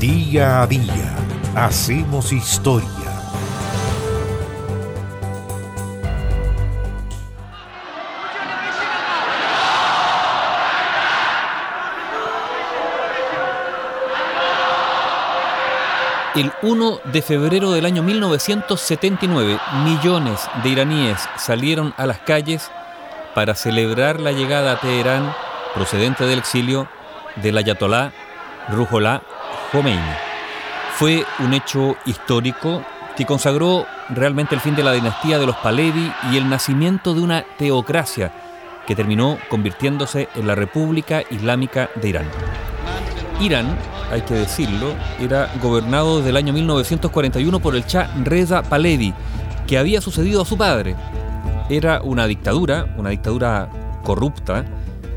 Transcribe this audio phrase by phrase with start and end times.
[0.00, 1.16] Día a día
[1.56, 2.88] hacemos historia.
[16.36, 22.70] El 1 de febrero del año 1979, millones de iraníes salieron a las calles
[23.34, 25.34] para celebrar la llegada a Teherán,
[25.74, 26.86] procedente del exilio,
[27.42, 28.12] del ayatolá
[28.68, 29.22] Ruhollah
[29.72, 30.00] Khomeini.
[30.96, 32.82] Fue un hecho histórico
[33.16, 37.20] que consagró realmente el fin de la dinastía de los Pahlavi y el nacimiento de
[37.20, 38.32] una teocracia
[38.86, 42.26] que terminó convirtiéndose en la República Islámica de Irán.
[43.40, 43.76] Irán,
[44.10, 49.12] hay que decirlo, era gobernado desde el año 1941 por el Shah Reza Pahlavi,
[49.66, 50.96] que había sucedido a su padre.
[51.68, 53.68] Era una dictadura, una dictadura
[54.02, 54.64] corrupta,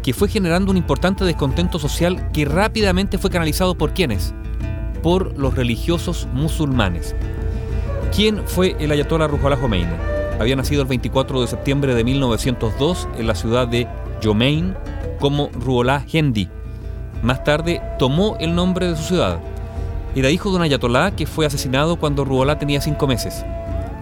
[0.03, 4.33] que fue generando un importante descontento social que rápidamente fue canalizado por quienes?
[5.03, 7.15] Por los religiosos musulmanes.
[8.15, 9.93] ¿Quién fue el ayatollah Ruhollah Khomeini?
[10.39, 13.87] Había nacido el 24 de septiembre de 1902 en la ciudad de
[14.21, 14.76] Yomein
[15.20, 16.49] como Ruhollah Hendi.
[17.21, 19.39] Más tarde tomó el nombre de su ciudad.
[20.15, 23.45] Era hijo de un ayatollah que fue asesinado cuando Ruhollah tenía 5 meses.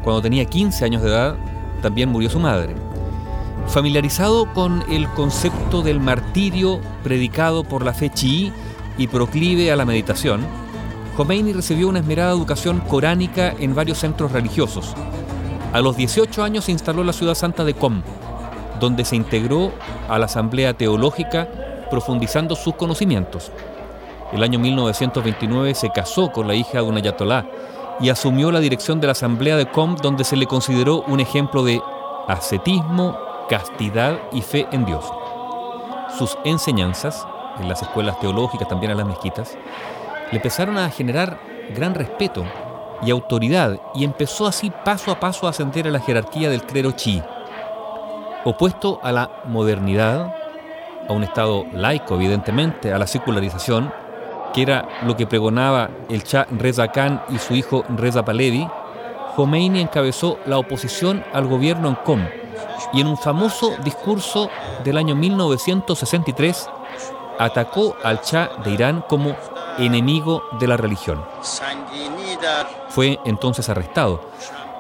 [0.03, 1.35] Cuando tenía 15 años de edad,
[1.81, 2.73] también murió su madre.
[3.69, 8.51] Familiarizado con el concepto del martirio predicado por la fe chií
[8.97, 10.41] y proclive a la meditación,
[11.15, 14.95] Khomeini recibió una esmerada educación coránica en varios centros religiosos.
[15.71, 18.01] A los 18 años se instaló en la ciudad santa de Qom,
[18.79, 19.71] donde se integró
[20.09, 21.47] a la Asamblea Teológica
[21.91, 23.51] profundizando sus conocimientos.
[24.33, 27.45] El año 1929 se casó con la hija de un ayatolá
[27.99, 31.63] y asumió la dirección de la Asamblea de Qom, donde se le consideró un ejemplo
[31.63, 31.79] de
[32.27, 35.11] ascetismo castidad y fe en Dios.
[36.17, 37.27] Sus enseñanzas,
[37.59, 39.57] en las escuelas teológicas, también en las mezquitas,
[40.31, 41.39] le empezaron a generar
[41.75, 42.45] gran respeto
[43.01, 46.91] y autoridad y empezó así paso a paso a ascender a la jerarquía del clero
[46.91, 47.21] chi,
[48.45, 50.33] opuesto a la modernidad,
[51.07, 53.91] a un estado laico evidentemente, a la secularización,
[54.53, 58.67] que era lo que pregonaba el Shah Reza Khan y su hijo Reza Pahlavi,
[59.35, 62.38] Khomeini encabezó la oposición al gobierno en Qom
[62.93, 64.49] y en un famoso discurso
[64.83, 66.69] del año 1963
[67.37, 69.35] atacó al Shah de Irán como
[69.77, 71.23] enemigo de la religión.
[72.89, 74.29] Fue entonces arrestado,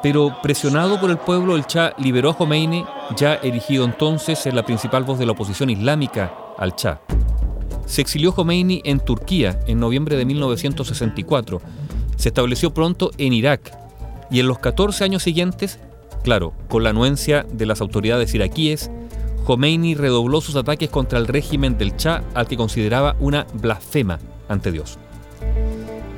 [0.01, 4.63] pero presionado por el pueblo, el Shah liberó a Khomeini, ya erigido entonces en la
[4.63, 6.99] principal voz de la oposición islámica al Shah.
[7.85, 11.61] Se exilió Khomeini en Turquía en noviembre de 1964.
[12.17, 13.75] Se estableció pronto en Irak
[14.29, 15.79] y en los 14 años siguientes
[16.23, 18.91] Claro, con la anuencia de las autoridades iraquíes,
[19.45, 24.71] Khomeini redobló sus ataques contra el régimen del Shah al que consideraba una blasfema ante
[24.71, 24.99] Dios.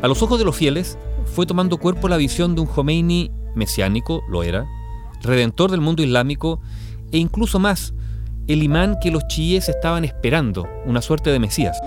[0.01, 0.97] A los ojos de los fieles,
[1.33, 4.67] fue tomando cuerpo la visión de un Khomeini mesiánico, lo era,
[5.21, 6.59] redentor del mundo islámico
[7.11, 7.93] e incluso más,
[8.53, 11.79] el imán que los chiíes estaban esperando, una suerte de Mesías.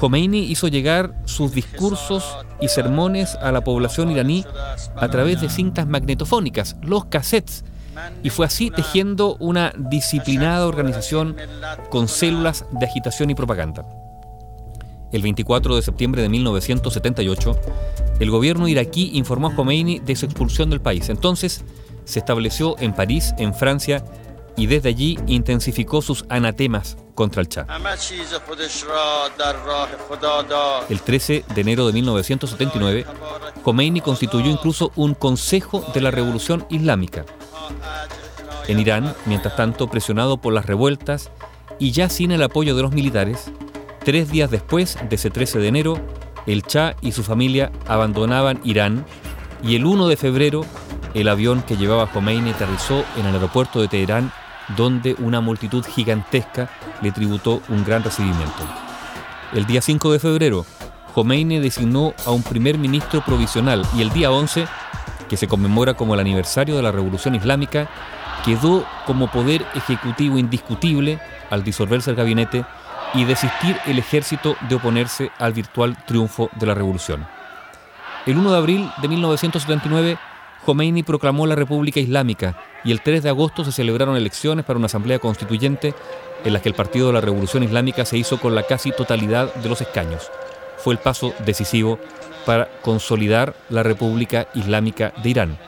[0.00, 2.24] Khomeini hizo llegar sus discursos
[2.60, 4.44] y sermones a la población iraní
[4.96, 7.64] a través de cintas magnetofónicas, los cassettes,
[8.22, 11.36] y fue así tejiendo una disciplinada organización
[11.90, 13.84] con células de agitación y propaganda.
[15.12, 17.56] El 24 de septiembre de 1978,
[18.18, 21.08] el gobierno iraquí informó a Khomeini de su expulsión del país.
[21.08, 21.64] Entonces,
[22.04, 24.04] se estableció en París, en Francia,
[24.56, 27.66] y desde allí intensificó sus anatemas contra el Shah.
[30.88, 33.06] El 13 de enero de 1979,
[33.62, 37.24] Khomeini constituyó incluso un Consejo de la Revolución Islámica.
[38.66, 41.30] En Irán, mientras tanto, presionado por las revueltas
[41.78, 43.50] y ya sin el apoyo de los militares,
[44.04, 46.00] tres días después de ese 13 de enero,
[46.46, 49.04] el Shah y su familia abandonaban Irán
[49.62, 50.64] y el 1 de febrero
[51.14, 54.32] el avión que llevaba Khomeini aterrizó en el aeropuerto de Teherán,
[54.76, 56.68] donde una multitud gigantesca
[57.00, 58.64] le tributó un gran recibimiento.
[59.52, 60.66] El día 5 de febrero,
[61.14, 64.66] Khomeini designó a un primer ministro provisional y el día 11,
[65.28, 67.88] que se conmemora como el aniversario de la Revolución Islámica,
[68.44, 72.64] quedó como poder ejecutivo indiscutible al disolverse el gabinete
[73.14, 77.26] y desistir el ejército de oponerse al virtual triunfo de la revolución.
[78.26, 80.18] El 1 de abril de 1979,
[80.64, 84.86] Khomeini proclamó la República Islámica y el 3 de agosto se celebraron elecciones para una
[84.86, 85.94] asamblea constituyente
[86.44, 89.54] en las que el Partido de la Revolución Islámica se hizo con la casi totalidad
[89.54, 90.30] de los escaños.
[90.78, 91.98] Fue el paso decisivo
[92.46, 95.58] para consolidar la República Islámica de Irán.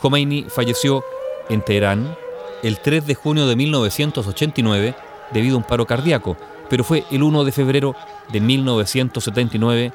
[0.00, 1.02] Khomeini falleció
[1.48, 2.16] en Teherán
[2.62, 4.94] el 3 de junio de 1989
[5.32, 6.36] debido a un paro cardíaco,
[6.68, 7.94] pero fue el 1 de febrero
[8.32, 9.92] de 1979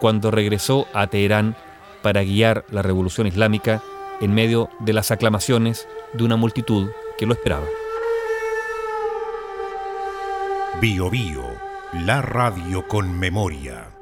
[0.00, 1.56] cuando regresó a Teherán
[2.04, 3.82] para guiar la revolución islámica
[4.20, 7.64] en medio de las aclamaciones de una multitud que lo esperaba.
[10.82, 11.46] Bio Bio,
[12.04, 13.93] la radio con memoria.